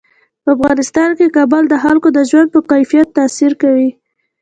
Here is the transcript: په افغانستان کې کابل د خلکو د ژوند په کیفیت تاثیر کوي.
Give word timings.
په 0.43 0.49
افغانستان 0.55 1.09
کې 1.17 1.33
کابل 1.37 1.63
د 1.69 1.75
خلکو 1.83 2.07
د 2.17 2.19
ژوند 2.29 2.47
په 2.53 2.59
کیفیت 2.71 3.07
تاثیر 3.17 3.51
کوي. 3.61 3.89